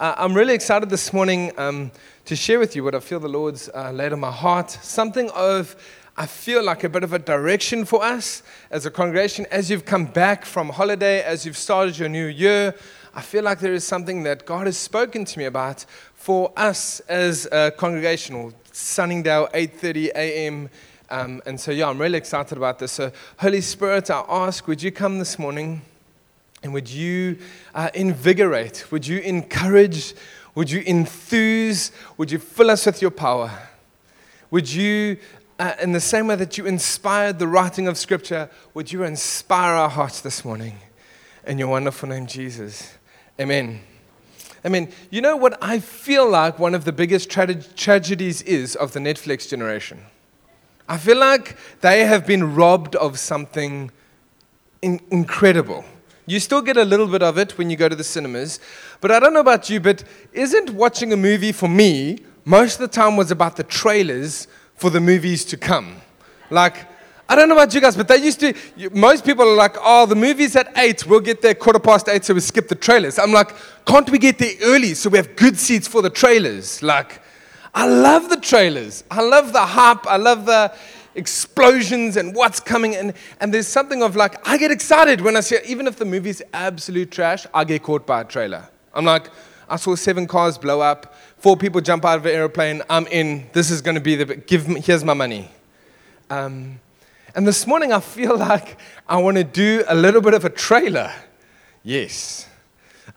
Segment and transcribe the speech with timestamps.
[0.00, 1.92] Uh, I'm really excited this morning um,
[2.24, 4.68] to share with you what I feel the Lord's uh, laid on my heart.
[4.72, 5.76] Something of,
[6.16, 9.46] I feel like a bit of a direction for us as a congregation.
[9.52, 12.74] As you've come back from holiday, as you've started your new year,
[13.14, 15.84] I feel like there is something that God has spoken to me about
[16.16, 20.70] for us as a congregation, or Sunningdale, 8:30 a.m.
[21.08, 22.90] Um, and so, yeah, I'm really excited about this.
[22.90, 25.82] So, Holy Spirit, I ask, would you come this morning?
[26.64, 27.38] And would you
[27.74, 28.90] uh, invigorate?
[28.90, 30.14] Would you encourage?
[30.54, 31.92] Would you enthuse?
[32.16, 33.52] Would you fill us with your power?
[34.50, 35.18] Would you,
[35.58, 39.74] uh, in the same way that you inspired the writing of Scripture, would you inspire
[39.74, 40.78] our hearts this morning?
[41.46, 42.94] In your wonderful name, Jesus.
[43.38, 43.80] Amen.
[44.64, 48.74] I mean, You know what I feel like one of the biggest tra- tragedies is
[48.74, 50.00] of the Netflix generation?
[50.88, 53.90] I feel like they have been robbed of something
[54.80, 55.84] in- incredible.
[56.26, 58.60] You still get a little bit of it when you go to the cinemas.
[59.00, 62.80] But I don't know about you, but isn't watching a movie for me most of
[62.80, 65.96] the time was about the trailers for the movies to come?
[66.50, 66.86] Like,
[67.28, 68.54] I don't know about you guys, but they used to,
[68.92, 72.22] most people are like, oh, the movie's at 8, we'll get there quarter past 8,
[72.22, 73.18] so we skip the trailers.
[73.18, 73.54] I'm like,
[73.86, 76.82] can't we get there early so we have good seats for the trailers?
[76.82, 77.22] Like,
[77.74, 79.04] I love the trailers.
[79.10, 80.06] I love the hype.
[80.06, 80.72] I love the,
[81.14, 82.96] explosions and what's coming.
[82.96, 85.58] And, and there's something of like, I get excited when I see.
[85.66, 88.68] Even if the movie's absolute trash, I get caught by a trailer.
[88.92, 89.30] I'm like,
[89.68, 92.82] I saw seven cars blow up, four people jump out of an airplane.
[92.88, 93.48] I'm in.
[93.52, 95.50] This is going to be the, give me, here's my money.
[96.30, 96.80] Um,
[97.34, 98.78] and this morning I feel like
[99.08, 101.12] I want to do a little bit of a trailer.
[101.82, 102.48] Yes.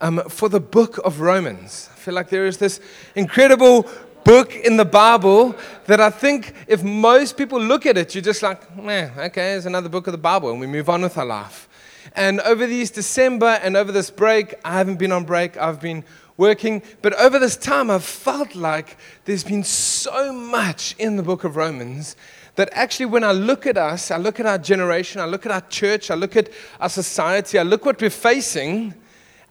[0.01, 1.89] Um, for the book of Romans.
[1.91, 2.79] I feel like there is this
[3.15, 3.89] incredible
[4.27, 8.43] book in the Bible that I think if most people look at it, you're just
[8.43, 11.25] like, eh, okay, it's another book of the Bible, and we move on with our
[11.25, 11.69] life.
[12.13, 16.03] And over these December and over this break, I haven't been on break, I've been
[16.35, 21.45] working, but over this time, I've felt like there's been so much in the book
[21.45, 22.17] of Romans
[22.55, 25.53] that actually, when I look at us, I look at our generation, I look at
[25.53, 26.49] our church, I look at
[26.81, 28.93] our society, I look what we're facing,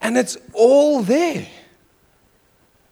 [0.03, 1.47] and it's all there.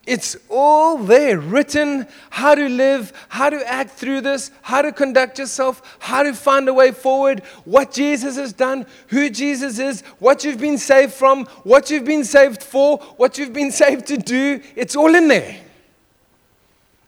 [0.05, 5.39] It's all there, written how to live, how to act through this, how to conduct
[5.39, 10.43] yourself, how to find a way forward, what Jesus has done, who Jesus is, what
[10.43, 14.61] you've been saved from, what you've been saved for, what you've been saved to do.
[14.75, 15.57] It's all in there.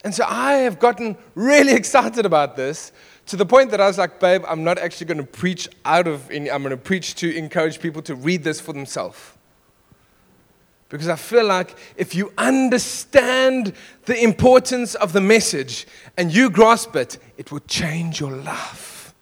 [0.03, 2.91] And so I have gotten really excited about this
[3.27, 6.07] to the point that I was like, babe, I'm not actually going to preach out
[6.07, 9.19] of any, I'm going to preach to encourage people to read this for themselves.
[10.89, 13.73] Because I feel like if you understand
[14.05, 19.13] the importance of the message and you grasp it, it will change your life.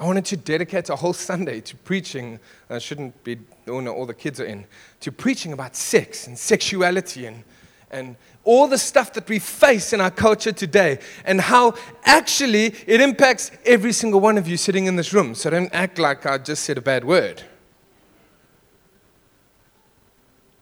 [0.00, 2.40] I wanted to dedicate a whole Sunday to preaching.
[2.70, 4.64] I shouldn't be, oh no, all the kids are in,
[5.00, 7.44] to preaching about sex and sexuality and,
[7.90, 11.74] and all the stuff that we face in our culture today and how
[12.04, 15.34] actually it impacts every single one of you sitting in this room.
[15.34, 17.42] So don't act like I just said a bad word.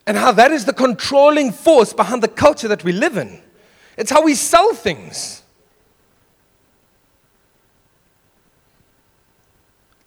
[0.09, 3.43] And how that is the controlling force behind the culture that we live in.
[3.99, 5.43] It's how we sell things.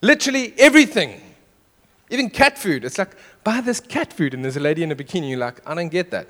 [0.01, 1.21] Literally everything.
[2.09, 2.83] Even cat food.
[2.83, 5.29] It's like, buy this cat food, and there's a lady in a bikini.
[5.29, 6.27] You're like, I don't get that.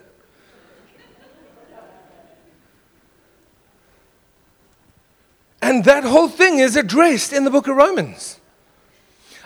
[5.62, 8.41] And that whole thing is addressed in the book of Romans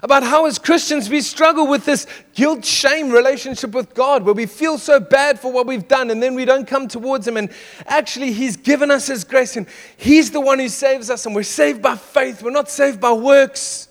[0.06, 2.06] about how, as Christians, we struggle with this
[2.36, 6.22] guilt shame relationship with God where we feel so bad for what we've done and
[6.22, 7.38] then we don't come towards Him.
[7.38, 7.50] And
[7.88, 9.66] actually, He's given us His grace and
[9.98, 13.14] He's the one who saves us, and we're saved by faith, we're not saved by
[13.14, 13.88] works.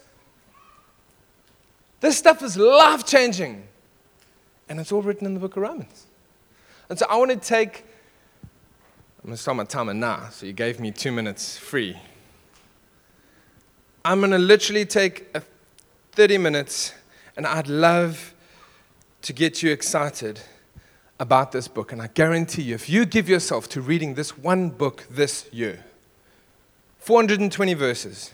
[1.99, 3.67] This stuff is life changing.
[4.69, 6.07] And it's all written in the book of Romans.
[6.89, 7.85] And so I want to take,
[9.19, 10.29] I'm going to start my timer now.
[10.31, 11.99] So you gave me two minutes free.
[14.05, 15.43] I'm going to literally take a
[16.15, 16.95] 30 minutes,
[17.37, 18.35] and I'd love
[19.23, 20.41] to get you excited
[21.19, 21.91] about this book.
[21.91, 25.85] And I guarantee you, if you give yourself to reading this one book this year,
[26.99, 28.33] 420 verses,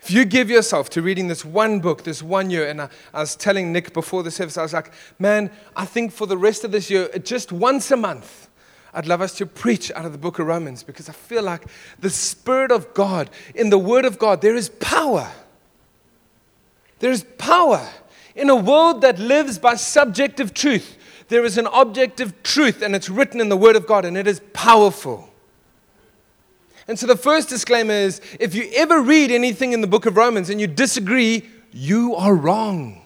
[0.00, 3.20] if you give yourself to reading this one book, this one year, and I, I,
[3.20, 6.62] was telling Nick before the service, I was like, man, I think for the rest
[6.62, 8.48] of this year, just once a month,
[8.94, 11.66] I'd love us to preach out of the book of Romans because I feel like
[11.98, 15.32] the Spirit of God, in the Word of God, there is power.
[16.98, 17.88] There's power.
[18.34, 20.96] In a world that lives by subjective truth,
[21.28, 24.26] there is an objective truth, and it's written in the Word of God, and it
[24.26, 25.28] is powerful.
[26.88, 30.16] And so the first disclaimer is if you ever read anything in the book of
[30.16, 33.02] Romans and you disagree, you are wrong.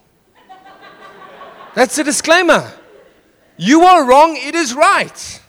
[1.74, 2.70] That's a disclaimer.
[3.56, 5.40] You are wrong, it is right.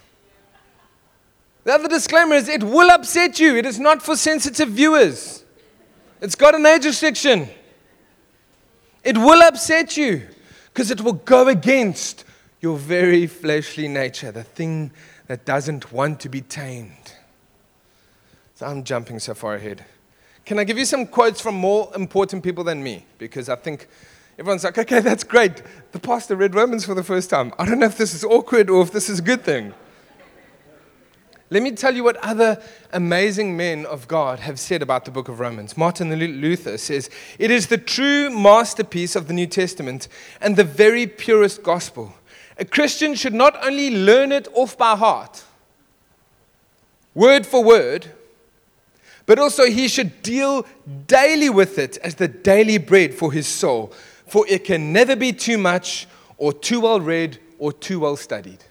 [1.63, 3.55] The other disclaimer is it will upset you.
[3.55, 5.43] It is not for sensitive viewers.
[6.21, 7.49] It's got an age restriction.
[9.03, 10.27] It will upset you
[10.73, 12.23] because it will go against
[12.61, 14.91] your very fleshly nature, the thing
[15.27, 17.13] that doesn't want to be tamed.
[18.55, 19.83] So I'm jumping so far ahead.
[20.45, 23.05] Can I give you some quotes from more important people than me?
[23.17, 23.87] Because I think
[24.37, 25.63] everyone's like, okay, that's great.
[25.91, 27.53] The pastor read Romans for the first time.
[27.57, 29.73] I don't know if this is awkward or if this is a good thing.
[31.51, 32.63] Let me tell you what other
[32.93, 35.75] amazing men of God have said about the book of Romans.
[35.75, 40.07] Martin Luther says, It is the true masterpiece of the New Testament
[40.39, 42.13] and the very purest gospel.
[42.57, 45.43] A Christian should not only learn it off by heart,
[47.13, 48.07] word for word,
[49.25, 50.65] but also he should deal
[51.05, 53.91] daily with it as the daily bread for his soul,
[54.25, 56.07] for it can never be too much
[56.37, 58.63] or too well read or too well studied.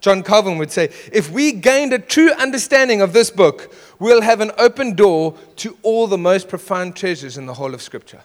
[0.00, 4.40] John Calvin would say, if we gained a true understanding of this book, we'll have
[4.40, 8.22] an open door to all the most profound treasures in the whole of Scripture.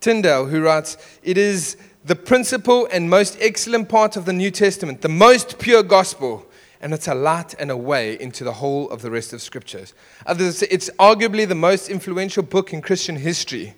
[0.00, 5.02] Tyndale, who writes, It is the principal and most excellent part of the New Testament,
[5.02, 6.46] the most pure gospel,
[6.80, 9.94] and it's a light and a way into the whole of the rest of Scriptures.
[10.26, 13.74] Others it's arguably the most influential book in Christian history,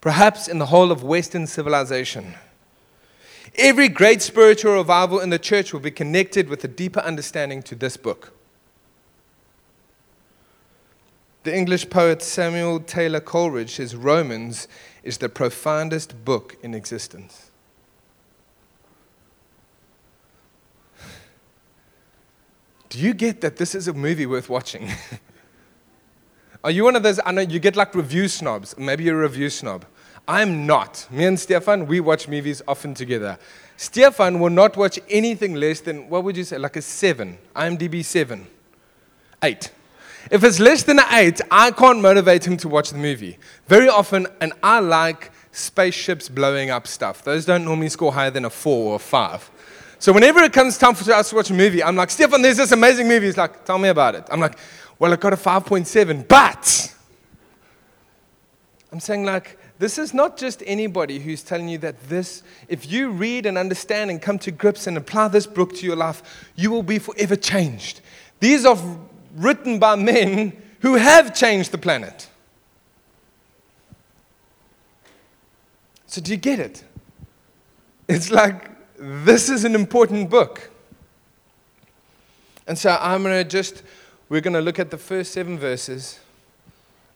[0.00, 2.34] perhaps in the whole of Western civilization.
[3.56, 7.74] Every great spiritual revival in the church will be connected with a deeper understanding to
[7.74, 8.32] this book.
[11.44, 14.68] The English poet Samuel Taylor Coleridge says Romans
[15.02, 17.50] is the profoundest book in existence.
[22.88, 24.90] Do you get that this is a movie worth watching?
[26.64, 27.18] Are you one of those?
[27.24, 28.76] I know you get like review snobs.
[28.78, 29.84] Maybe you're a review snob.
[30.26, 31.06] I'm not.
[31.10, 33.38] Me and Stefan, we watch movies often together.
[33.76, 38.04] Stefan will not watch anything less than, what would you say, like a seven, IMDb
[38.04, 38.46] seven,
[39.42, 39.70] eight.
[40.30, 43.38] If it's less than an eight, I can't motivate him to watch the movie.
[43.66, 47.24] Very often, and I like spaceships blowing up stuff.
[47.24, 49.50] Those don't normally score higher than a four or a five.
[49.98, 52.56] So whenever it comes time for us to watch a movie, I'm like, Stefan, there's
[52.56, 53.26] this amazing movie.
[53.26, 54.24] He's like, tell me about it.
[54.30, 54.58] I'm like,
[54.98, 56.94] well, I got a 5.7, but
[58.90, 63.10] I'm saying like, this is not just anybody who's telling you that this, if you
[63.10, 66.22] read and understand and come to grips and apply this book to your life,
[66.54, 68.00] you will be forever changed.
[68.38, 68.78] These are
[69.34, 72.28] written by men who have changed the planet.
[76.06, 76.84] So, do you get it?
[78.08, 80.70] It's like this is an important book.
[82.68, 83.82] And so, I'm going to just,
[84.28, 86.20] we're going to look at the first seven verses.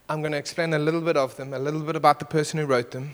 [0.09, 2.61] I'm going to explain a little bit of them, a little bit about the person
[2.61, 3.13] who wrote them,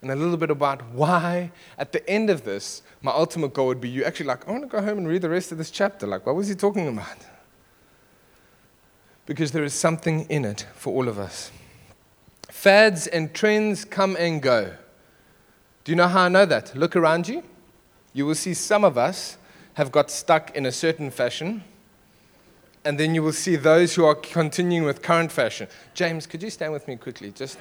[0.00, 3.80] and a little bit about why, at the end of this, my ultimate goal would
[3.80, 5.70] be you actually like, I want to go home and read the rest of this
[5.70, 6.06] chapter.
[6.06, 7.18] Like, what was he talking about?
[9.26, 11.50] Because there is something in it for all of us.
[12.48, 14.72] Fads and trends come and go.
[15.84, 16.74] Do you know how I know that?
[16.74, 17.42] Look around you.
[18.12, 19.36] You will see some of us
[19.74, 21.62] have got stuck in a certain fashion
[22.86, 25.66] and then you will see those who are continuing with current fashion.
[25.92, 27.32] James, could you stand with me quickly?
[27.32, 27.58] Just,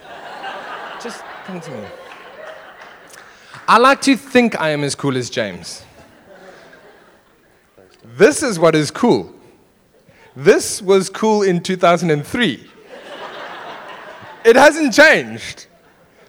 [1.01, 1.88] just come to me.
[3.67, 5.84] I like to think I am as cool as James.
[8.03, 9.34] This is what is cool.
[10.36, 12.70] This was cool in 2003.
[14.46, 15.65] It hasn't changed.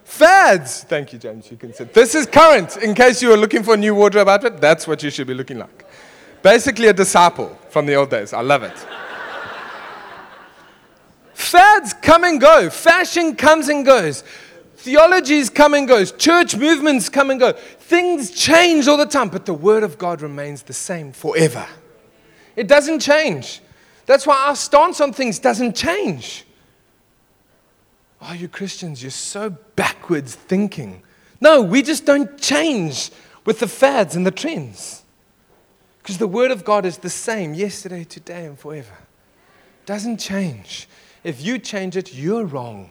[0.05, 0.85] Fads.
[0.85, 1.51] Thank you, James.
[1.51, 1.93] You can sit.
[1.93, 2.79] This is current.
[2.79, 5.35] In case you are looking for a new wardrobe outfit, that's what you should be
[5.35, 5.85] looking like.
[6.43, 8.33] Basically, a disciple from the old days.
[8.33, 8.73] I love it.
[11.35, 14.25] Fads come and go, fashion comes and goes,
[14.77, 17.53] theologies come and goes, church movements come and go.
[17.53, 21.67] Things change all the time, but the Word of God remains the same forever.
[22.57, 23.61] It doesn't change.
[24.07, 26.47] That's why our stance on things doesn't change.
[28.23, 31.03] Oh, you Christians, you're so backwards thinking.
[31.43, 33.11] No, we just don't change
[33.45, 35.03] with the fads and the trends.
[36.07, 38.97] Because the Word of God is the same yesterday, today, and forever.
[39.87, 40.89] Doesn't change.
[41.25, 42.91] If you change it, you're wrong.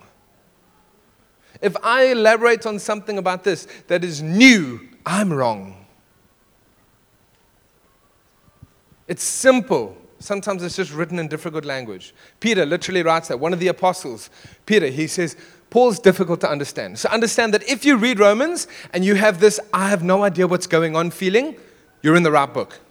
[1.61, 5.85] If I elaborate on something about this that is new, I'm wrong.
[9.07, 9.95] It's simple.
[10.19, 12.13] Sometimes it's just written in difficult language.
[12.41, 13.39] Peter literally writes that.
[13.39, 14.29] One of the apostles,
[14.65, 15.37] Peter, he says,
[15.69, 16.99] Paul's difficult to understand.
[16.99, 20.47] So understand that if you read Romans and you have this, I have no idea
[20.47, 21.55] what's going on feeling,
[22.01, 22.81] you're in the right book.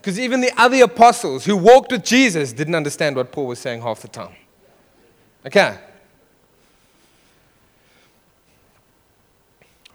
[0.00, 3.82] Because even the other apostles who walked with Jesus didn't understand what Paul was saying
[3.82, 4.34] half the time.
[5.44, 5.76] Okay?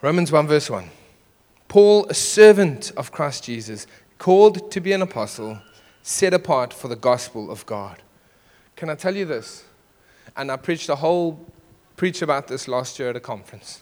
[0.02, 0.90] Romans 1, verse 1.
[1.68, 3.88] Paul, a servant of Christ Jesus,
[4.20, 5.60] called to be an apostle,
[6.04, 8.04] set apart for the gospel of God.
[8.76, 9.64] Can I tell you this?
[10.38, 11.44] And I preached a whole
[11.98, 13.82] preach about this last year at a conference.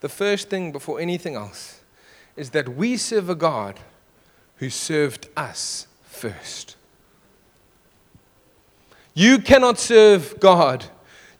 [0.00, 1.80] The first thing before anything else
[2.34, 3.78] is that we serve a God
[4.62, 6.76] who served us first.
[9.12, 10.84] You cannot serve God.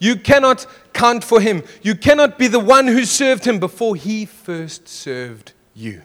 [0.00, 1.62] You cannot count for Him.
[1.82, 6.02] You cannot be the one who served Him before He first served you.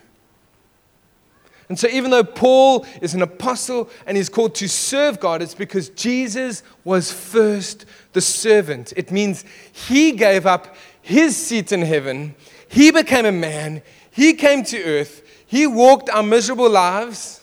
[1.70, 5.56] And so, even though Paul is an apostle and he's called to serve God, it's
[5.56, 8.94] because Jesus was first the servant.
[8.96, 9.44] It means
[9.74, 12.36] he gave up his seat in heaven,
[12.70, 13.82] he became a man,
[14.12, 17.42] he came to earth, he walked our miserable lives.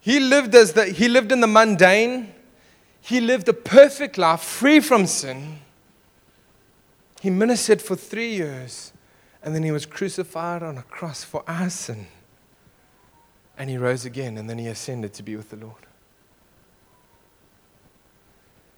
[0.00, 2.34] He lived, as the, he lived in the mundane.
[3.02, 5.58] He lived a perfect life, free from sin.
[7.20, 8.92] He ministered for three years,
[9.42, 12.06] and then he was crucified on a cross for our sin.
[13.58, 15.86] And he rose again, and then he ascended to be with the Lord.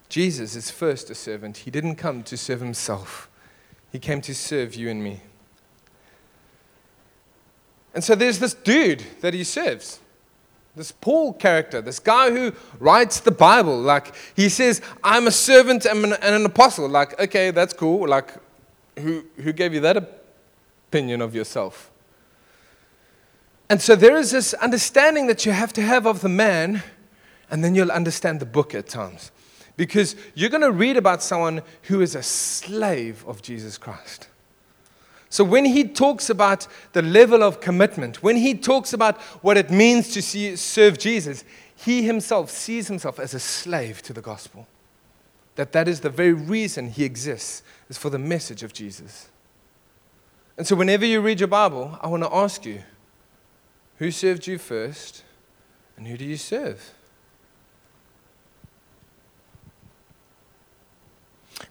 [0.09, 1.59] Jesus is first a servant.
[1.59, 3.31] He didn't come to serve himself,
[3.93, 5.21] he came to serve you and me.
[7.95, 10.01] And so there's this dude that he serves.
[10.77, 15.87] This Paul character, this guy who writes the Bible, like he says, I'm a servant
[15.87, 16.89] and an, and an apostle.
[16.89, 18.09] Like, okay, that's cool.
[18.09, 18.35] Like,
[18.99, 19.97] who, who gave you that
[20.89, 21.93] opinion of yourself?
[23.71, 26.83] And so there is this understanding that you have to have of the man,
[27.51, 29.31] and then you'll understand the book at times.
[29.77, 34.29] Because you're going to read about someone who is a slave of Jesus Christ.
[35.35, 39.69] So when he talks about the level of commitment, when he talks about what it
[39.69, 41.43] means to see, serve Jesus,
[41.75, 44.69] he himself sees himself as a slave to the gospel.
[45.57, 49.29] That that is the very reason he exists, is for the message of Jesus.
[50.57, 52.85] And so whenever you read your Bible, I want to ask you,
[53.97, 55.25] who served you first,
[55.97, 56.95] and who do you serve?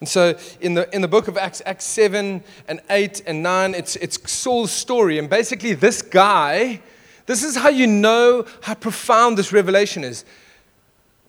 [0.04, 3.74] And so in the, in the book of Acts, Acts 7 and 8 and 9,
[3.74, 5.18] it's, it's Saul's story.
[5.18, 6.82] And basically, this guy,
[7.26, 10.26] this is how you know how profound this revelation is.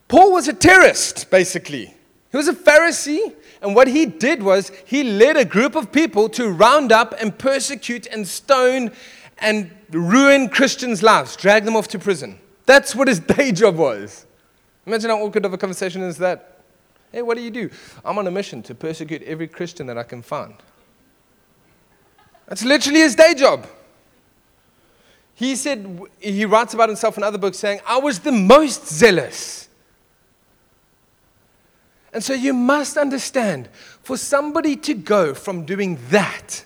[0.08, 1.94] Paul was a terrorist, basically.
[2.32, 6.28] He was a Pharisee, and what he did was he led a group of people
[6.30, 8.90] to round up and persecute and stone
[9.38, 12.40] and ruin Christians' lives, drag them off to prison.
[12.66, 14.26] That's what his day job was.
[14.84, 16.53] Imagine how awkward of a conversation is that.
[17.14, 17.70] Hey, what do you do?
[18.04, 20.54] I'm on a mission to persecute every Christian that I can find.
[22.48, 23.68] That's literally his day job.
[25.36, 29.68] He said, he writes about himself in other books saying, I was the most zealous.
[32.12, 33.68] And so you must understand
[34.02, 36.64] for somebody to go from doing that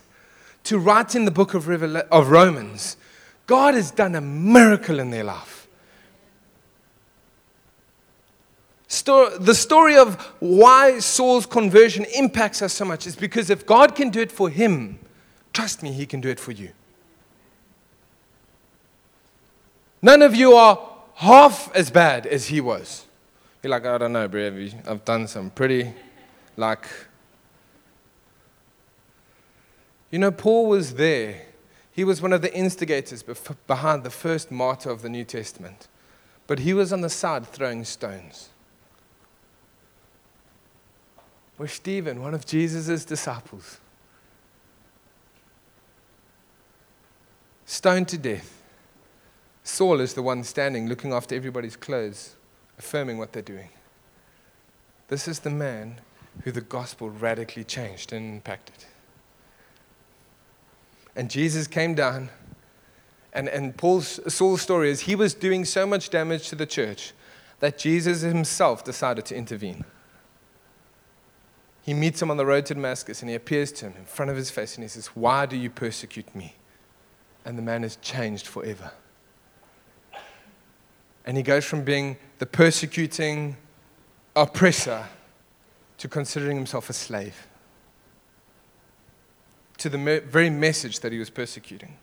[0.64, 2.97] to write in the book of, of Romans,
[3.47, 5.58] God has done a miracle in their life.
[8.88, 14.09] The story of why Saul's conversion impacts us so much is because if God can
[14.09, 14.99] do it for him,
[15.52, 16.71] trust me, he can do it for you.
[20.00, 20.78] None of you are
[21.16, 23.04] half as bad as he was.
[23.62, 24.68] You're like, I don't know, bro.
[24.87, 25.92] I've done some pretty,
[26.57, 26.87] like,
[30.11, 31.42] you know, Paul was there.
[31.92, 33.25] He was one of the instigators
[33.66, 35.88] behind the first martyr of the New Testament.
[36.47, 38.50] But he was on the side throwing stones.
[41.59, 43.79] Where Stephen, one of Jesus' disciples,
[47.67, 48.62] stoned to death.
[49.65, 52.37] Saul is the one standing, looking after everybody's clothes,
[52.79, 53.69] affirming what they're doing.
[55.09, 56.00] This is the man
[56.45, 58.85] who the gospel radically changed and impacted.
[61.17, 62.31] And Jesus came down.
[63.33, 67.12] And, and Paul's, Saul's story is he was doing so much damage to the church
[67.59, 69.85] that Jesus himself decided to intervene.
[71.88, 74.30] He meets him on the road to Damascus and he appears to him in front
[74.30, 76.54] of his face and he says, Why do you persecute me?
[77.47, 78.90] And the man is changed forever.
[81.25, 83.57] And he goes from being the persecuting
[84.37, 85.07] oppressor
[85.97, 87.47] to considering himself a slave
[89.78, 91.97] to the very message that he was persecuting.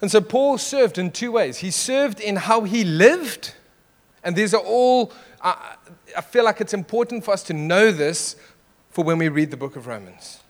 [0.00, 1.58] And so Paul served in two ways.
[1.58, 3.52] He served in how he lived,
[4.26, 5.76] and these are all, I,
[6.16, 8.34] I feel like it's important for us to know this
[8.90, 10.40] for when we read the book of Romans.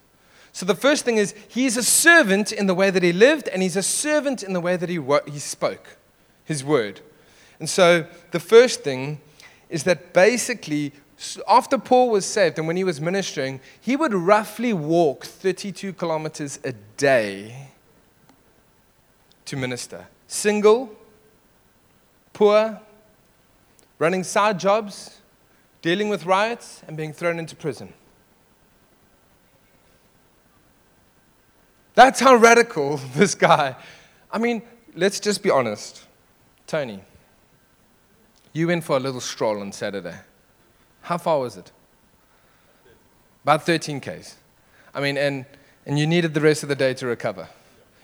[0.52, 3.62] So the first thing is he's a servant in the way that he lived, and
[3.62, 4.98] he's a servant in the way that he,
[5.30, 5.98] he spoke,
[6.46, 7.02] his word.
[7.60, 9.20] And so the first thing
[9.68, 10.92] is that basically
[11.46, 16.58] after Paul was saved and when he was ministering, he would roughly walk 32 kilometers
[16.64, 17.68] a day
[19.44, 20.06] to minister.
[20.28, 20.90] Single,
[22.32, 22.80] poor,
[23.98, 25.20] running side jobs,
[25.82, 27.92] dealing with riots, and being thrown into prison.
[31.94, 33.74] That's how radical this guy.
[34.30, 34.62] I mean,
[34.94, 36.04] let's just be honest.
[36.66, 37.00] Tony,
[38.52, 40.16] you went for a little stroll on Saturday.
[41.02, 41.72] How far was it?
[43.44, 44.36] About 13 Ks.
[44.92, 45.46] I mean, and,
[45.86, 47.48] and you needed the rest of the day to recover.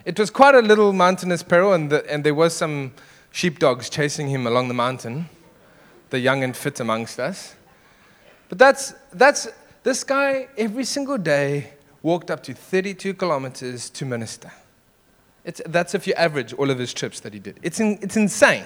[0.05, 2.93] It was quite a little mountainous peril, and, the, and there was some
[3.31, 5.29] sheepdogs chasing him along the mountain,
[6.13, 7.57] the young and fit amongst us.
[8.49, 9.49] But that's, that's
[9.83, 14.53] this guy, every single day, walked up to 32 kilometers to minister.
[15.45, 17.59] It's, that's if you average all of his trips that he did.
[17.63, 18.65] It's, in, it's insane.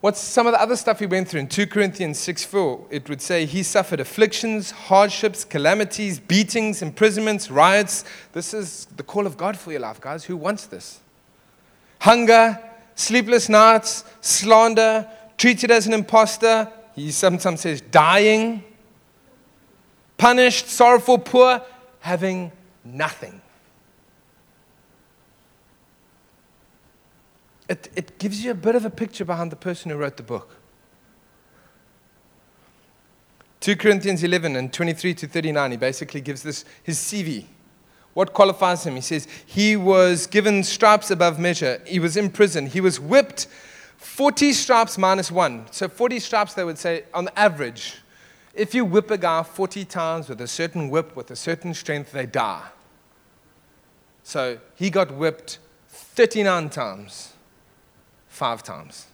[0.00, 2.86] What's some of the other stuff he went through in 2 Corinthians 6 4?
[2.90, 8.04] It would say he suffered afflictions, hardships, calamities, beatings, imprisonments, riots.
[8.32, 10.24] This is the call of God for your life, guys.
[10.24, 10.98] Who wants this?
[12.00, 12.58] Hunger,
[12.96, 15.08] sleepless nights, slander,
[15.42, 16.70] treated as an impostor.
[16.94, 18.62] He sometimes says dying,
[20.16, 21.60] punished, sorrowful, poor,
[21.98, 22.52] having
[22.84, 23.40] nothing.
[27.72, 30.22] it, it gives you a bit of a picture behind the person who wrote the
[30.22, 30.56] book.
[33.60, 37.46] 2 Corinthians 11 and 23 to 39, he basically gives this his CV.
[38.12, 38.96] What qualifies him?
[38.96, 41.80] He says, He was given stripes above measure.
[41.86, 42.66] He was in prison.
[42.66, 43.46] He was whipped
[44.02, 45.66] 40 stripes minus one.
[45.70, 47.98] So 40 stripes, they would say, on average.
[48.52, 52.12] If you whip a guy 40 times with a certain whip, with a certain strength,
[52.12, 52.66] they die.
[54.24, 57.32] So he got whipped 39 times
[58.28, 59.06] five times.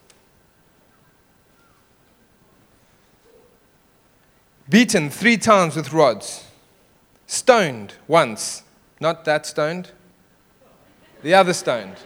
[4.68, 6.44] Beaten three times with rods.
[7.26, 8.62] Stoned once.
[9.00, 9.92] Not that stoned,
[11.22, 11.96] the other stoned.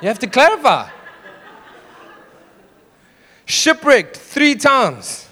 [0.00, 0.90] You have to clarify.
[3.48, 5.26] Shipwrecked three times.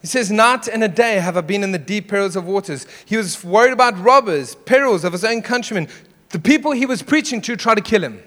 [0.00, 2.84] He says, Night and a day have I been in the deep perils of waters.
[3.06, 5.88] He was worried about robbers, perils of his own countrymen.
[6.30, 8.20] The people he was preaching to try to kill him.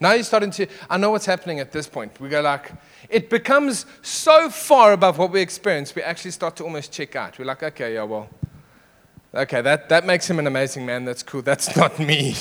[0.00, 2.18] Now you're starting to, I know what's happening at this point.
[2.18, 2.72] We go like,
[3.10, 7.38] it becomes so far above what we experience, we actually start to almost check out.
[7.38, 8.30] We're like, okay, yeah, well,
[9.34, 11.04] okay, that, that makes him an amazing man.
[11.04, 11.42] That's cool.
[11.42, 12.34] That's not me.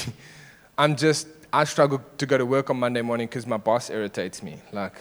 [0.77, 4.41] I'm just, I struggle to go to work on Monday morning because my boss irritates
[4.41, 4.61] me.
[4.71, 4.93] Like,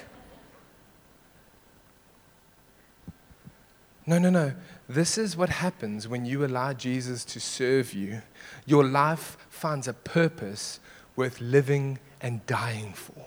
[4.07, 4.55] no, no, no.
[4.89, 8.23] This is what happens when you allow Jesus to serve you.
[8.67, 10.81] Your life finds a purpose
[11.15, 13.27] worth living and dying for.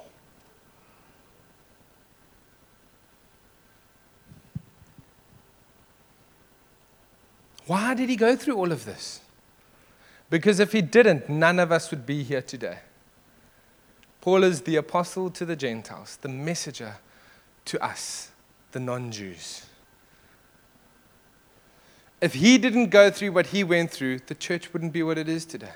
[7.65, 9.21] Why did he go through all of this?
[10.29, 12.79] Because if he didn't, none of us would be here today.
[14.23, 16.95] Paul is the apostle to the Gentiles, the messenger
[17.65, 18.31] to us,
[18.71, 19.65] the non Jews.
[22.21, 25.27] If he didn't go through what he went through, the church wouldn't be what it
[25.27, 25.73] is today.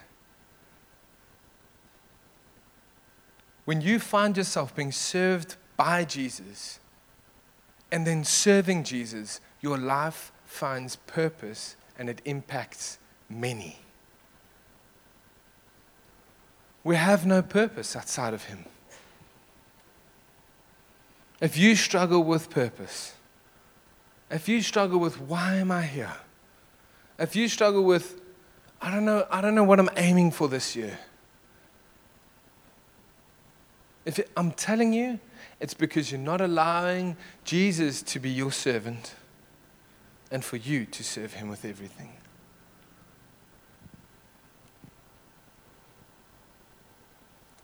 [3.67, 6.79] when you find yourself being served by Jesus
[7.91, 12.97] and then serving Jesus, your life finds purpose and it impacts
[13.29, 13.79] many.
[16.87, 18.63] We have no purpose outside of Him.
[21.41, 23.13] If you struggle with purpose,
[24.31, 26.13] if you struggle with why am I here?
[27.19, 28.21] If you struggle with,
[28.81, 30.97] I don't know, I don't know what I'm aiming for this year.
[34.05, 35.19] If it, I'm telling you,
[35.59, 39.13] it's because you're not allowing Jesus to be your servant
[40.31, 42.16] and for you to serve him with everything.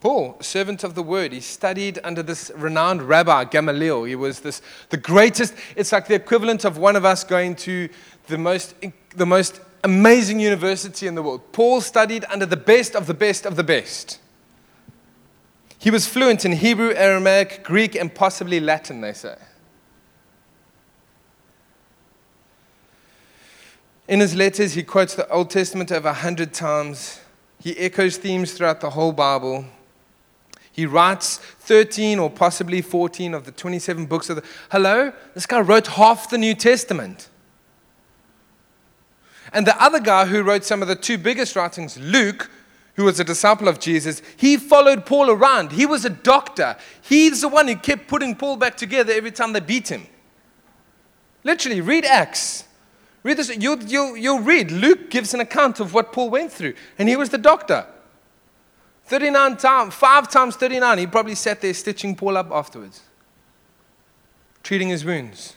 [0.04, 4.04] Paul, servant of the word, he studied under this renowned rabbi, Gamaliel.
[4.04, 7.88] He was this, the greatest, it's like the equivalent of one of us going to
[8.26, 8.74] the most,
[9.16, 11.50] the most amazing university in the world.
[11.52, 14.20] Paul studied under the best of the best of the best.
[15.78, 19.38] He was fluent in Hebrew, Aramaic, Greek, and possibly Latin, they say.
[24.06, 27.20] In his letters, he quotes the Old Testament over 100 times.
[27.58, 29.64] He echoes themes throughout the whole Bible.
[30.74, 34.44] He writes 13 or possibly 14 of the 27 books of the.
[34.72, 35.12] Hello?
[35.32, 37.28] This guy wrote half the New Testament.
[39.52, 42.50] And the other guy who wrote some of the two biggest writings, Luke,
[42.96, 45.70] who was a disciple of Jesus, he followed Paul around.
[45.70, 46.76] He was a doctor.
[47.02, 50.08] He's the one who kept putting Paul back together every time they beat him.
[51.44, 52.64] Literally, read Acts.
[53.22, 53.56] Read this.
[53.56, 54.72] You'll, you'll, you'll read.
[54.72, 57.86] Luke gives an account of what Paul went through, and he was the doctor.
[59.06, 63.02] 39 times, five times 39, he probably sat there stitching Paul up afterwards,
[64.62, 65.56] treating his wounds.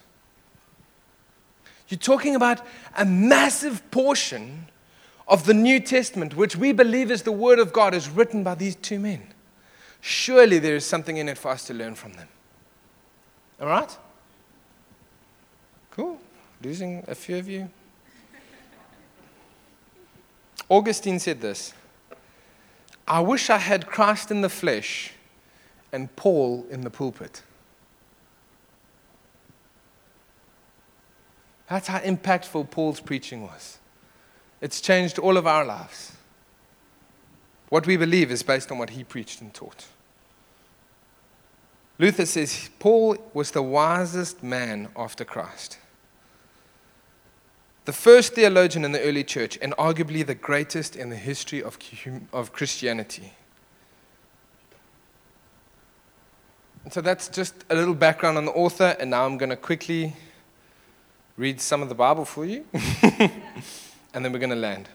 [1.88, 2.62] You're talking about
[2.97, 4.67] a massive portion
[5.27, 8.55] of the New Testament, which we believe is the Word of God, is written by
[8.55, 9.33] these two men.
[10.01, 12.27] Surely there is something in it for us to learn from them.
[13.62, 13.97] All right?
[15.91, 16.19] Cool.
[16.62, 17.69] Losing a few of you.
[20.69, 21.73] Augustine said this
[23.08, 25.13] I wish I had Christ in the flesh
[25.91, 27.41] and Paul in the pulpit.
[31.70, 33.78] That's how impactful Paul's preaching was.
[34.62, 36.13] It's changed all of our lives.
[37.70, 39.86] What we believe is based on what he preached and taught.
[42.00, 45.78] Luther says Paul was the wisest man after Christ.
[47.88, 51.78] The first theologian in the early church, and arguably the greatest in the history of,
[52.34, 53.32] of Christianity.
[56.84, 59.56] And so that's just a little background on the author, and now I'm going to
[59.56, 60.17] quickly
[61.38, 62.65] read some of the Bible for you.
[62.73, 63.32] and
[64.26, 64.89] then we're going to land.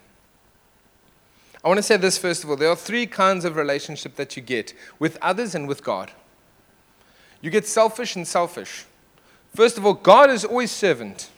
[1.64, 2.56] I want to say this first of all.
[2.56, 6.12] There are three kinds of relationship that you get with others and with God.
[7.40, 8.84] You get selfish and selfish.
[9.54, 11.30] First of all, God is always servant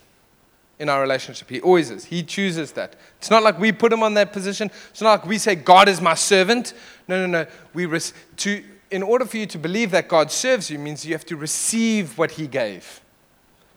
[0.85, 1.49] in our relationship.
[1.49, 2.05] He always is.
[2.05, 2.95] He chooses that.
[3.17, 4.71] It's not like we put him on that position.
[4.91, 6.75] It's not like we say, God is my servant.
[7.09, 7.51] No, no, no.
[7.73, 11.15] We res- to, in order for you to believe that God serves you means you
[11.15, 13.01] have to receive what he gave.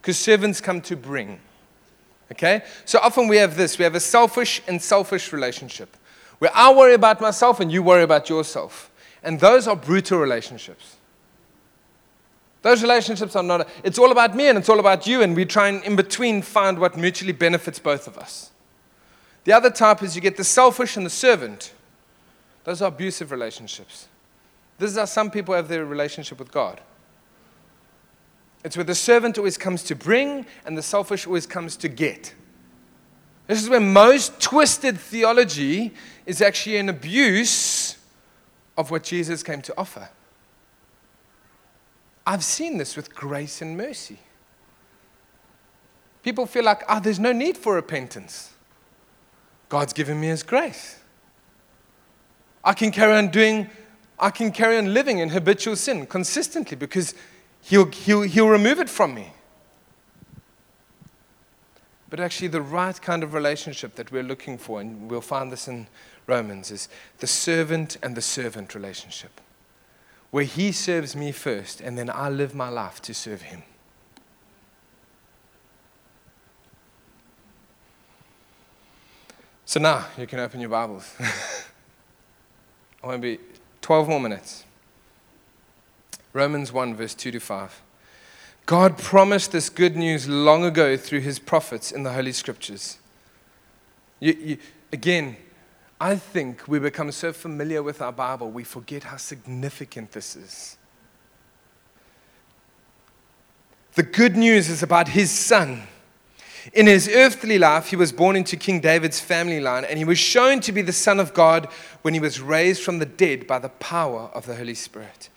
[0.02, 1.40] Because servants come to bring.
[2.34, 2.64] Okay?
[2.84, 5.96] So often we have this we have a selfish and selfish relationship
[6.40, 8.92] where I worry about myself and you worry about yourself.
[9.24, 10.97] And those are brutal relationships.
[12.62, 15.46] Those relationships are not, it's all about me and it's all about you, and we
[15.46, 18.52] try and in between find what mutually benefits both of us.
[19.44, 21.74] The other type is you get the selfish and the servant.
[22.64, 24.08] Those are abusive relationships.
[24.78, 26.82] This is how some people have their relationship with God.
[28.64, 32.34] It's where the servant always comes to bring and the selfish always comes to get.
[33.48, 35.94] This is where most twisted theology
[36.26, 37.98] is actually an abuse
[38.78, 40.10] of what Jesus came to offer.
[42.28, 44.20] I've seen this with grace and mercy.
[46.24, 48.52] People feel like, oh, there's no need for repentance.
[49.70, 51.00] God's given me His grace.
[52.66, 53.70] I can carry on doing,
[54.20, 57.16] I can carry on living in habitual sin consistently because
[57.62, 59.32] He'll, he'll, he'll remove it from me.
[62.10, 65.68] But actually, the right kind of relationship that we're looking for, and we'll find this
[65.68, 65.88] in
[66.26, 66.88] Romans, is
[67.20, 69.42] the servant and the servant relationship,
[70.32, 73.64] where he serves me first, and then I live my life to serve him.
[79.66, 81.14] So now you can open your Bibles.
[83.04, 83.40] I want to be
[83.82, 84.64] 12 more minutes.
[86.34, 87.82] Romans 1, verse 2 to 5.
[88.66, 92.98] God promised this good news long ago through his prophets in the Holy Scriptures.
[94.20, 94.58] You, you,
[94.92, 95.38] again,
[96.00, 100.78] I think we become so familiar with our Bible, we forget how significant this is.
[103.96, 105.88] The good news is about his son.
[106.74, 110.20] In his earthly life, he was born into King David's family line, and he was
[110.20, 111.68] shown to be the Son of God
[112.04, 115.30] when he was raised from the dead by the power of the Holy Spirit.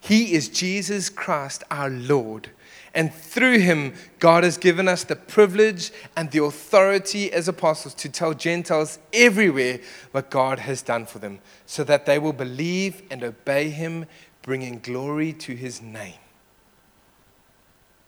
[0.00, 2.50] He is Jesus Christ, our Lord.
[2.96, 8.08] And through him, God has given us the privilege and the authority as apostles to
[8.08, 9.80] tell Gentiles everywhere
[10.12, 14.06] what God has done for them, so that they will believe and obey him,
[14.40, 16.14] bringing glory to his name.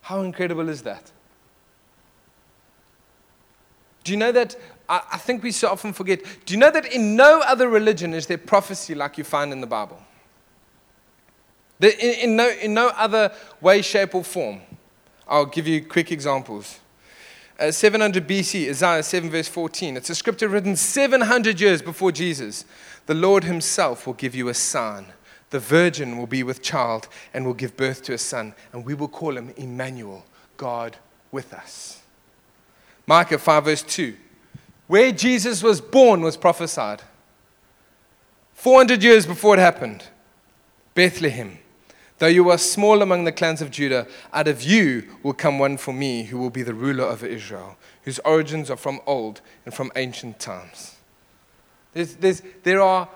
[0.01, 1.13] How incredible is that?
[4.05, 4.57] Do you know that?
[4.89, 6.23] I think we so often forget.
[6.47, 9.61] Do you know that in no other religion is there prophecy like you find in
[9.61, 10.03] the Bible?
[11.79, 14.63] In, no, in no other way, shape, or form.
[15.29, 16.81] I'll give you quick examples.
[17.59, 19.97] Uh, 700 BC, Isaiah 7, verse 14.
[19.97, 22.65] It's a scripture written 700 years before Jesus.
[23.07, 25.07] The Lord Himself will give you a sign.
[25.51, 28.95] The virgin will be with child and will give birth to a son, and we
[28.95, 30.25] will call him Emmanuel,
[30.57, 30.97] God
[31.33, 32.03] with us.
[33.07, 34.15] Micah 5, verse 2.
[34.87, 37.03] Where Jesus was born was prophesied.
[38.55, 40.05] 400 years before it happened.
[40.95, 41.59] Bethlehem.
[42.19, 45.77] Though you are small among the clans of Judah, out of you will come one
[45.77, 49.73] for me who will be the ruler over Israel, whose origins are from old and
[49.73, 50.97] from ancient times.
[51.93, 53.09] There's, there's, there are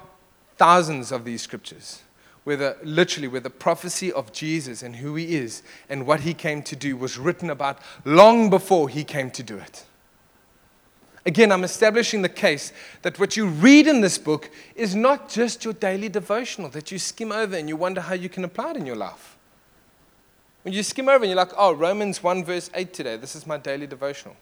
[0.57, 2.03] thousands of these scriptures
[2.45, 6.35] where the, literally where the prophecy of Jesus and who he is and what he
[6.35, 9.85] came to do was written about long before he came to do it.
[11.25, 15.65] Again, I'm establishing the case that what you read in this book is not just
[15.65, 18.77] your daily devotional that you skim over and you wonder how you can apply it
[18.77, 19.37] in your life.
[20.63, 23.47] When you skim over and you're like, oh, Romans 1, verse 8 today, this is
[23.47, 24.37] my daily devotional.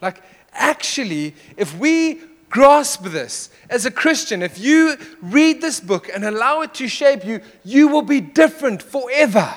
[0.00, 6.24] Like, actually, if we grasp this as a Christian, if you read this book and
[6.24, 9.54] allow it to shape you, you will be different forever.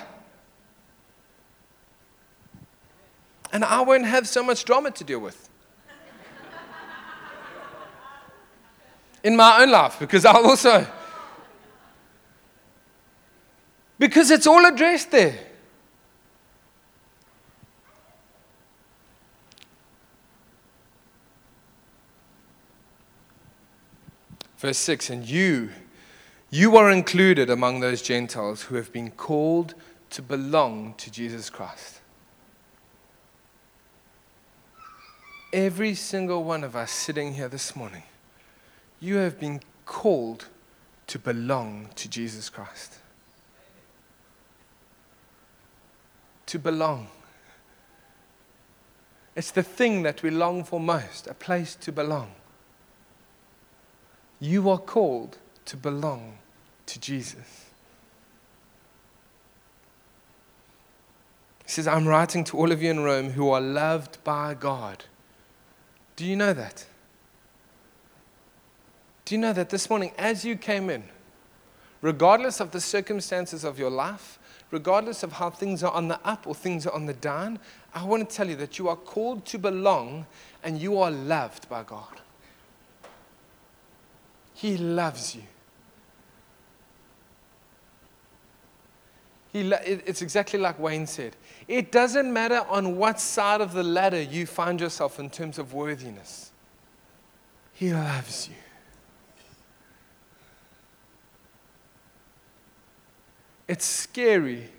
[3.51, 5.49] And I won't have so much drama to deal with.
[9.25, 10.85] In my own life, because I'll also.
[13.97, 15.35] Because it's all addressed there.
[24.59, 25.71] Verse 6 And you,
[26.51, 29.73] you are included among those Gentiles who have been called
[30.11, 31.99] to belong to Jesus Christ.
[35.51, 38.03] Every single one of us sitting here this morning,
[39.05, 40.47] you have been called
[41.07, 42.95] to belong to Jesus Christ.
[46.47, 47.07] To belong.
[49.35, 52.31] It's the thing that we long for most a place to belong.
[54.39, 56.39] You are called to belong
[56.87, 57.65] to Jesus.
[61.63, 65.05] He says, I'm writing to all of you in Rome who are loved by God.
[66.15, 66.85] Do you know that?
[69.25, 71.03] Do you know that this morning, as you came in,
[72.01, 74.37] regardless of the circumstances of your life,
[74.69, 77.57] regardless of how things are on the up or things are on the down,
[77.93, 80.27] I want to tell you that you are called to belong
[80.63, 82.21] and you are loved by God.
[84.53, 85.43] He loves you.
[89.51, 91.35] He lo- it's exactly like Wayne said.
[91.67, 95.73] It doesn't matter on what side of the ladder you find yourself in terms of
[95.73, 96.51] worthiness,
[97.73, 98.64] He loves you.
[103.67, 104.69] It's scary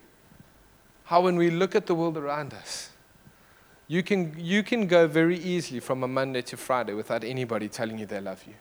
[1.04, 2.90] how, when we look at the world around us,
[3.88, 7.98] you can, you can go very easily from a Monday to Friday without anybody telling
[7.98, 8.54] you they love you.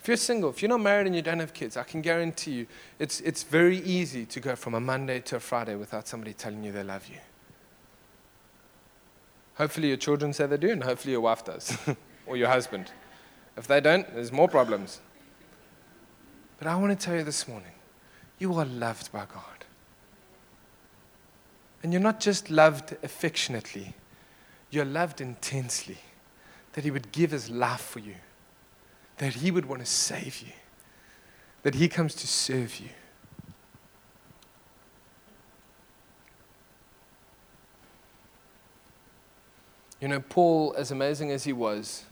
[0.00, 2.52] If you're single, if you're not married and you don't have kids, I can guarantee
[2.52, 2.66] you
[2.98, 6.62] it's, it's very easy to go from a Monday to a Friday without somebody telling
[6.62, 7.18] you they love you.
[9.56, 11.76] Hopefully, your children say they do, and hopefully, your wife does,
[12.26, 12.92] or your husband.
[13.56, 15.00] If they don't, there's more problems.
[16.58, 17.72] But I want to tell you this morning
[18.38, 19.64] you are loved by God.
[21.82, 23.94] And you're not just loved affectionately,
[24.70, 25.98] you're loved intensely,
[26.72, 28.14] that He would give His life for you
[29.18, 30.52] that He would want to save you,
[31.62, 32.88] that He comes to serve you.
[40.00, 42.04] You know, Paul, as amazing as he was,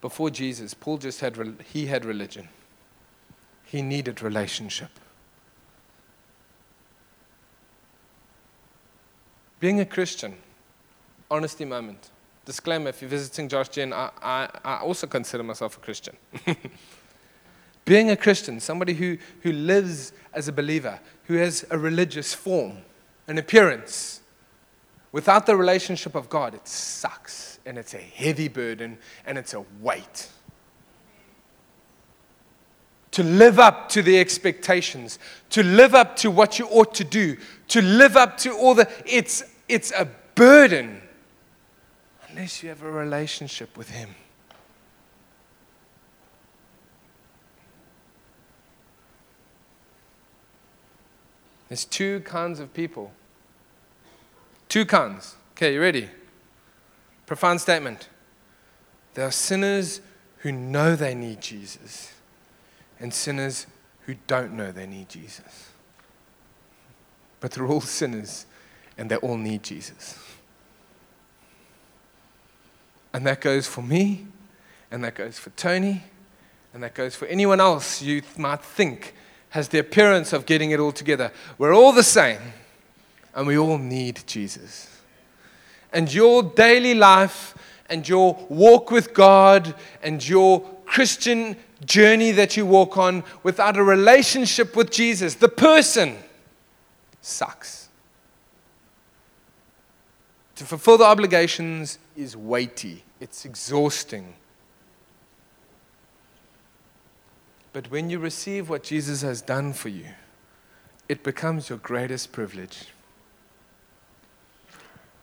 [0.00, 1.38] before Jesus, Paul just had,
[1.72, 2.48] he had religion.
[3.68, 4.88] He needed relationship.
[9.60, 10.36] Being a Christian,
[11.30, 12.08] honesty moment.
[12.46, 16.16] Disclaimer if you're visiting Josh Gen, I, I, I also consider myself a Christian.
[17.84, 22.78] Being a Christian, somebody who, who lives as a believer, who has a religious form,
[23.26, 24.22] an appearance,
[25.12, 29.62] without the relationship of God, it sucks and it's a heavy burden and it's a
[29.82, 30.30] weight.
[33.18, 35.18] To live up to the expectations,
[35.50, 38.88] to live up to what you ought to do, to live up to all the,
[39.04, 41.02] it's, it's a burden
[42.28, 44.14] unless you have a relationship with Him.
[51.68, 53.10] There's two kinds of people.
[54.68, 55.34] Two kinds.
[55.56, 56.08] Okay, you ready?
[57.26, 58.08] Profound statement.
[59.14, 60.02] There are sinners
[60.36, 62.12] who know they need Jesus,
[63.00, 63.66] and sinners
[64.06, 65.70] who don't know they need Jesus.
[67.40, 68.46] But they're all sinners,
[68.96, 70.18] and they all need Jesus.
[73.12, 74.26] And that goes for me,
[74.90, 76.02] and that goes for Tony,
[76.74, 79.14] and that goes for anyone else you might think
[79.50, 81.32] has the appearance of getting it all together.
[81.56, 82.40] We're all the same,
[83.34, 85.00] and we all need Jesus.
[85.92, 87.54] And your daily life,
[87.88, 93.82] and your walk with God, and your Christian journey that you walk on without a
[93.82, 96.16] relationship with Jesus, the person,
[97.20, 97.88] sucks.
[100.56, 104.34] To fulfill the obligations is weighty, it's exhausting.
[107.72, 110.06] But when you receive what Jesus has done for you,
[111.08, 112.86] it becomes your greatest privilege.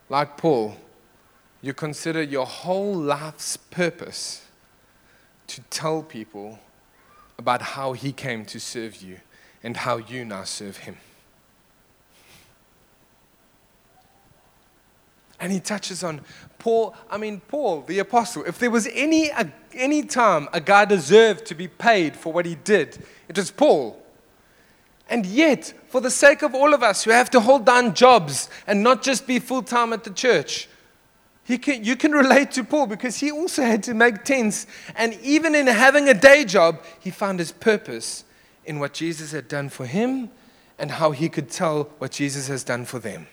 [0.07, 0.77] Like Paul,
[1.61, 4.44] you consider your whole life's purpose
[5.47, 6.59] to tell people
[7.37, 9.19] about how he came to serve you
[9.63, 10.97] and how you now serve him.
[15.39, 16.21] And he touches on
[16.59, 18.43] Paul, I mean, Paul, the apostle.
[18.45, 19.29] If there was any,
[19.73, 24.01] any time a guy deserved to be paid for what he did, it was Paul.
[25.09, 28.49] And yet, for the sake of all of us who have to hold down jobs
[28.65, 30.67] and not just be full time at the church,
[31.47, 34.65] you can, you can relate to Paul because he also had to make tents.
[34.95, 38.23] And even in having a day job, he found his purpose
[38.65, 40.29] in what Jesus had done for him
[40.79, 43.27] and how he could tell what Jesus has done for them.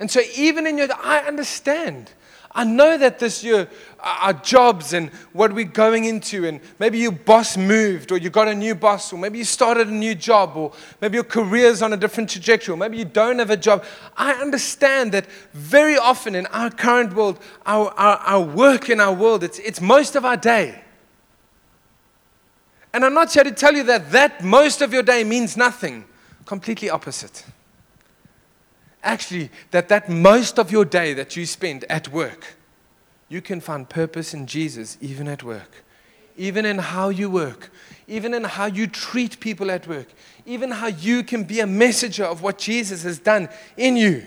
[0.00, 2.10] And so, even in your, I understand.
[2.54, 6.98] I know that this year, uh, our jobs and what we're going into, and maybe
[6.98, 10.14] your boss moved, or you got a new boss, or maybe you started a new
[10.14, 13.56] job, or maybe your career's on a different trajectory, or maybe you don't have a
[13.56, 13.84] job.
[14.16, 19.14] I understand that very often in our current world, our, our, our work in our
[19.14, 20.82] world, it's, it's most of our day.
[22.92, 26.04] And I'm not here to tell you that that most of your day means nothing.
[26.44, 27.44] Completely opposite
[29.02, 32.56] actually that that most of your day that you spend at work,
[33.28, 35.84] you can find purpose in Jesus even at work.
[36.36, 37.70] Even in how you work,
[38.08, 40.08] even in how you treat people at work,
[40.46, 44.26] even how you can be a messenger of what Jesus has done in you.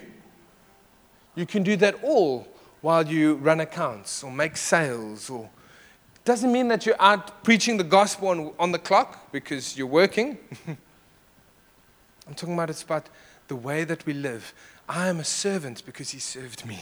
[1.35, 2.47] You can do that all
[2.81, 5.49] while you run accounts or make sales or
[6.23, 10.37] doesn't mean that you're out preaching the gospel on, on the clock because you're working.
[12.27, 13.07] I'm talking about it's about
[13.47, 14.53] the way that we live.
[14.87, 16.79] I am a servant because he served me.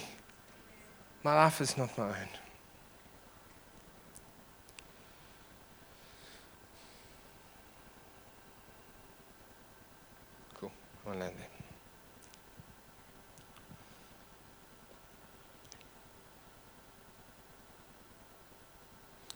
[1.23, 2.29] My life is not my own.
[10.59, 10.71] Cool.
[11.07, 11.47] I'll land there.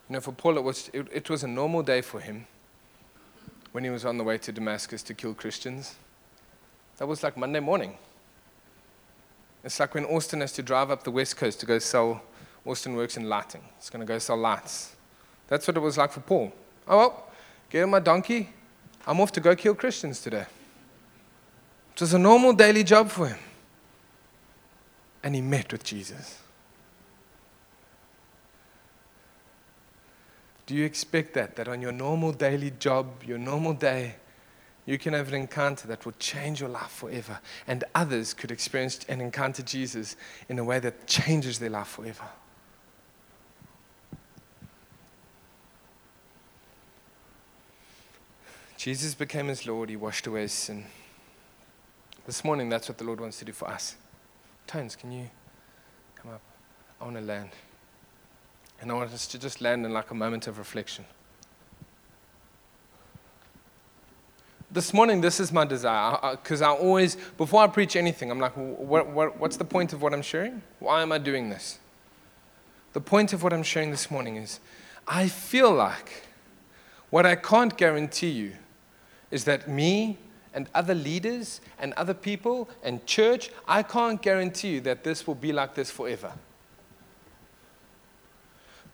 [0.09, 2.47] You know, for Paul, it was, it, it was a normal day for him
[3.73, 5.95] when he was on the way to Damascus to kill Christians.
[6.97, 7.97] That was like Monday morning.
[9.63, 12.21] It's like when Austin has to drive up the west coast to go sell,
[12.65, 13.61] Austin works in lighting.
[13.77, 14.95] He's going to go sell lights.
[15.47, 16.51] That's what it was like for Paul.
[16.87, 17.29] Oh, well,
[17.69, 18.49] get on my donkey.
[19.05, 20.45] I'm off to go kill Christians today.
[21.93, 23.39] It was a normal daily job for him.
[25.23, 26.39] And he met with Jesus.
[30.65, 31.55] Do you expect that?
[31.55, 34.15] That on your normal daily job, your normal day,
[34.87, 37.39] you can have an encounter that will change your life forever.
[37.67, 40.15] And others could experience and encounter Jesus
[40.47, 42.23] in a way that changes their life forever.
[48.77, 50.85] Jesus became his Lord, he washed away his sin.
[52.25, 53.97] This morning, that's what the Lord wants to do for us.
[54.67, 55.29] Tones, can you
[56.15, 56.41] come up?
[57.01, 57.49] I want to land.
[58.79, 61.03] And I want us to just land in like a moment of reflection.
[64.77, 66.19] This morning, this is my desire.
[66.33, 69.91] Because I, I, always, before I preach anything, I'm like, what, what, what's the point
[69.91, 70.61] of what I'm sharing?
[70.77, 71.79] Why am I doing this?
[72.93, 74.59] The point of what I'm sharing this morning is
[75.07, 76.27] I feel like
[77.09, 78.51] what I can't guarantee you
[79.31, 80.19] is that me
[80.53, 85.35] and other leaders and other people and church, I can't guarantee you that this will
[85.35, 86.33] be like this forever.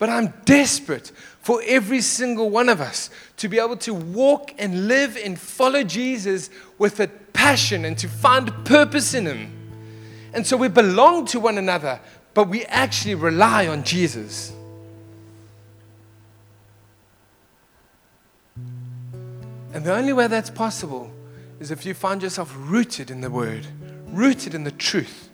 [0.04, 4.90] But I'm desperate for every single one of us to be able to walk and
[4.90, 9.50] live and follow Jesus with a passion and to find purpose in Him.
[10.34, 12.02] And so we belong to one another,
[12.34, 14.52] but we actually rely on Jesus.
[18.58, 21.14] And the only way that's possible
[21.62, 23.68] is if you find yourself rooted in the Word,
[24.08, 25.30] rooted in the truth.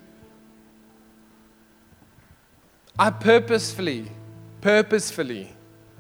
[2.99, 4.12] I purposefully
[4.61, 5.53] purposefully,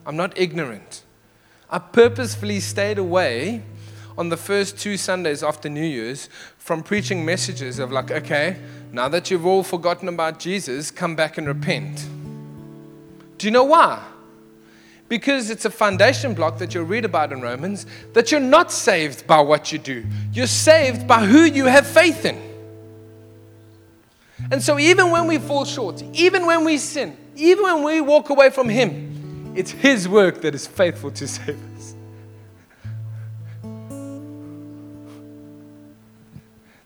[0.05, 1.03] I'm not ignorant.
[1.69, 3.63] I purposefully stayed away
[4.17, 8.57] on the first two Sundays after New Year's from preaching messages of, like, okay,
[8.91, 12.07] now that you've all forgotten about Jesus, come back and repent.
[13.37, 14.03] Do you know why?
[15.07, 19.25] Because it's a foundation block that you'll read about in Romans that you're not saved
[19.25, 22.48] by what you do, you're saved by who you have faith in.
[24.51, 28.29] And so, even when we fall short, even when we sin, even when we walk
[28.29, 31.95] away from Him, it's His work that is faithful to save us.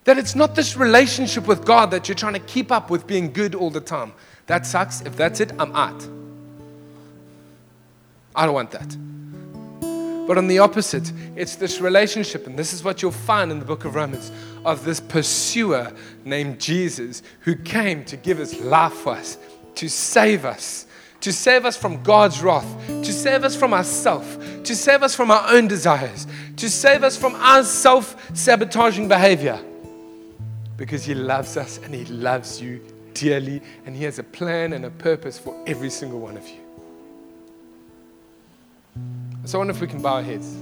[0.04, 3.32] That it's not this relationship with God that you're trying to keep up with being
[3.32, 4.14] good all the time.
[4.48, 5.02] That sucks.
[5.02, 6.06] If that's it, I'm out.
[8.36, 8.98] I don't want that.
[10.26, 13.66] But on the opposite, it's this relationship, and this is what you'll find in the
[13.66, 14.32] book of Romans
[14.64, 15.92] of this pursuer
[16.24, 19.38] named Jesus who came to give his life for us,
[19.76, 20.88] to save us,
[21.20, 25.30] to save us from God's wrath, to save us from ourselves, to save us from
[25.30, 26.26] our own desires,
[26.58, 29.60] to save us from our self sabotaging behavior.
[30.78, 32.82] Because he loves us and he loves you
[33.14, 36.63] dearly, and he has a plan and a purpose for every single one of you.
[39.46, 40.56] So I wonder if we can bow our heads.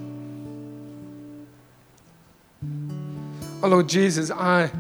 [3.63, 4.71] Oh Lord Jesus, I,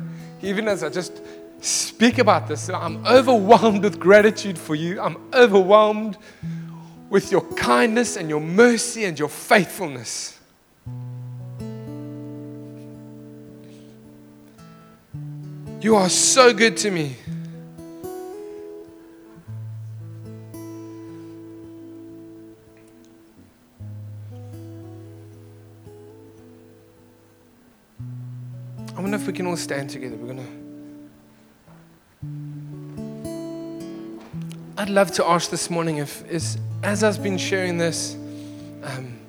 [0.41, 1.21] even as I just
[1.61, 4.99] speak about this, I'm overwhelmed with gratitude for you.
[4.99, 6.17] I'm overwhelmed
[7.11, 10.39] with your kindness and your mercy and your faithfulness.
[15.79, 17.15] You are so good to me.
[29.41, 30.15] Can all stand together.
[30.15, 30.45] We're going
[34.77, 34.79] to.
[34.79, 38.13] I'd love to ask this morning if, is, as I've been sharing this,
[38.83, 39.19] um,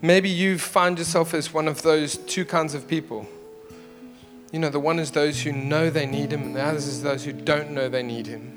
[0.00, 3.26] maybe you find yourself as one of those two kinds of people.
[4.52, 7.02] You know, the one is those who know they need Him, and the others is
[7.02, 8.54] those who don't know they need Him.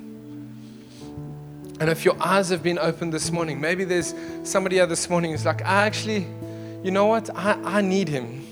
[1.80, 5.32] And if your eyes have been opened this morning, maybe there's somebody here this morning
[5.32, 6.28] who's like, I actually,
[6.84, 7.36] you know what?
[7.36, 8.46] I, I need Him.